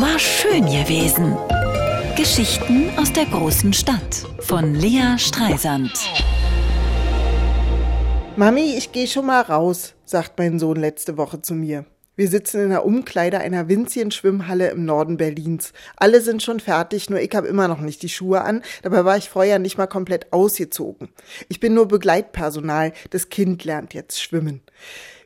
[0.00, 1.36] War schön gewesen.
[2.16, 5.90] Geschichten aus der großen Stadt von Lea Streisand.
[8.36, 11.84] Mami, ich gehe schon mal raus, sagt mein Sohn letzte Woche zu mir.
[12.14, 15.72] Wir sitzen in der Umkleide einer winzigen Schwimmhalle im Norden Berlins.
[15.96, 18.62] Alle sind schon fertig, nur ich habe immer noch nicht die Schuhe an.
[18.82, 21.08] Dabei war ich vorher nicht mal komplett ausgezogen.
[21.48, 22.92] Ich bin nur Begleitpersonal.
[23.10, 24.62] Das Kind lernt jetzt schwimmen.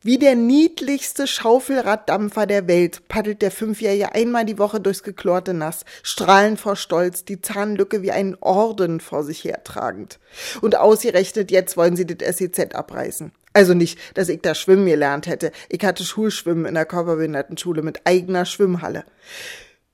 [0.00, 5.84] Wie der niedlichste Schaufelraddampfer der Welt paddelt der Fünfjährige einmal die Woche durchs geklorte Nass,
[6.04, 10.20] strahlend vor Stolz, die Zahnlücke wie einen Orden vor sich hertragend.
[10.60, 13.32] Und ausgerechnet jetzt wollen sie das SEZ abreißen.
[13.54, 15.50] Also nicht, dass ich da schwimmen gelernt hätte.
[15.68, 19.04] Ich hatte Schulschwimmen in der Körperbehindertenschule mit eigener Schwimmhalle.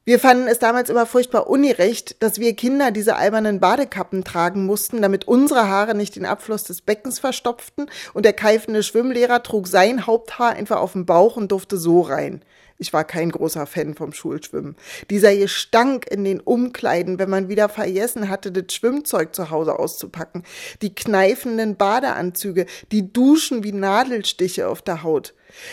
[0.06, 5.00] Wir fanden es damals immer furchtbar ungerecht, dass wir Kinder diese albernen Badekappen tragen mussten,
[5.00, 10.06] damit unsere Haare nicht den Abfluss des Beckens verstopften und der keifende Schwimmlehrer trug sein
[10.06, 12.42] Haupthaar einfach auf dem Bauch und durfte so rein.
[12.76, 14.76] Ich war kein großer Fan vom Schulschwimmen.
[15.08, 20.42] Dieser Gestank in den Umkleiden, wenn man wieder vergessen hatte, das Schwimmzeug zu Hause auszupacken.
[20.82, 25.32] Die kneifenden Badeanzüge, die Duschen wie Nadelstiche auf der Haut.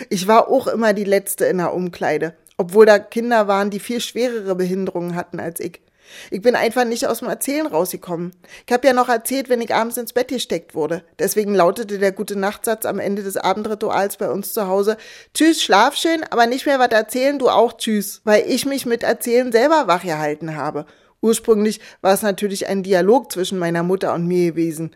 [0.10, 4.00] Ich war auch immer die Letzte in der Umkleide obwohl da Kinder waren, die viel
[4.00, 5.82] schwerere Behinderungen hatten als ich.
[6.30, 8.34] Ich bin einfach nicht aus dem Erzählen rausgekommen.
[8.68, 11.04] Ich habe ja noch erzählt, wenn ich abends ins Bett gesteckt wurde.
[11.18, 14.98] Deswegen lautete der gute Nachtsatz am Ende des Abendrituals bei uns zu Hause:
[15.34, 19.02] Tschüss, schlaf schön, aber nicht mehr was erzählen, du auch tschüss, weil ich mich mit
[19.02, 20.86] Erzählen selber wach gehalten habe.
[21.20, 24.96] Ursprünglich war es natürlich ein Dialog zwischen meiner Mutter und mir gewesen.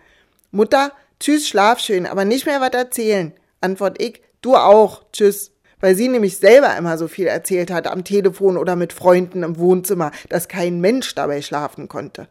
[0.51, 3.33] Mutter, tschüss, schlaf schön, aber nicht mehr was erzählen.
[3.59, 5.54] Antwort ich, du auch, tschüss
[5.85, 9.59] weil sie nämlich selber immer so viel erzählt hat am Telefon oder mit Freunden im
[9.59, 12.27] Wohnzimmer, dass kein Mensch dabei schlafen konnte.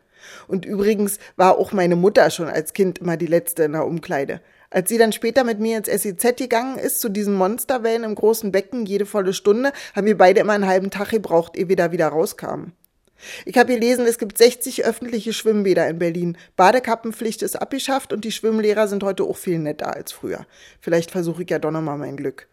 [0.48, 4.40] Und übrigens war auch meine Mutter schon als Kind immer die Letzte in der Umkleide.
[4.70, 8.50] Als sie dann später mit mir ins SEZ gegangen ist, zu diesen Monsterwellen im großen
[8.50, 11.92] Becken, jede volle Stunde, haben wir beide immer einen halben Tag gebraucht, ehe wir da
[11.92, 12.72] wieder rauskamen.
[13.44, 16.36] Ich habe gelesen, es gibt 60 öffentliche Schwimmbäder in Berlin.
[16.56, 20.44] Badekappenpflicht ist abgeschafft und die Schwimmlehrer sind heute auch viel netter als früher.
[20.80, 22.48] Vielleicht versuche ich ja doch nochmal mein Glück.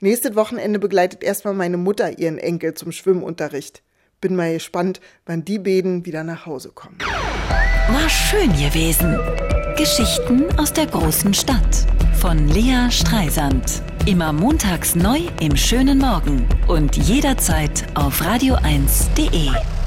[0.00, 3.82] Nächstes Wochenende begleitet erstmal meine Mutter ihren Enkel zum Schwimmunterricht.
[4.20, 6.98] Bin mal gespannt, wann die Bäden wieder nach Hause kommen.
[6.98, 9.18] War schön gewesen.
[9.76, 11.86] Geschichten aus der großen Stadt
[12.20, 13.82] von Lea Streisand.
[14.06, 19.79] Immer montags neu im schönen Morgen und jederzeit auf radio1.de.